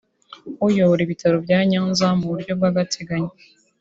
uyobora 0.67 1.01
ibitaro 1.03 1.37
bya 1.45 1.59
Nyanza 1.71 2.05
mu 2.19 2.25
buryo 2.31 2.51
bw’agateganyo 2.57 3.31